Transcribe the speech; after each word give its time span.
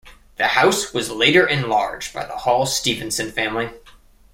The 0.37 0.47
house 0.47 0.95
was 0.95 1.11
later 1.11 1.47
enlarged 1.47 2.11
by 2.11 2.25
the 2.25 2.37
Hall-Stephenson 2.37 3.31
family. 3.31 3.69